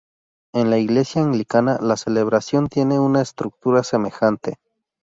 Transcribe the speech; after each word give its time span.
En 0.53 0.71
la 0.71 0.79
Iglesia 0.79 1.21
Anglicana 1.21 1.77
la 1.79 1.95
celebración 1.95 2.69
tiene 2.69 2.99
una 2.99 3.21
estructura 3.21 3.83
semejante. 3.83 4.57